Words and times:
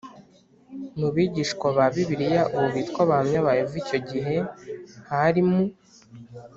mu 0.99 1.07
Bigishwa 1.15 1.67
ba 1.77 1.85
Bibiliya 1.93 2.43
ubu 2.55 2.67
bitwa 2.75 2.99
Abahamya 3.05 3.39
ba 3.45 3.51
Yehova 3.59 3.77
Icyo 3.83 3.97
gihe 4.09 4.35
hari 5.11 5.41
mu 5.51 5.63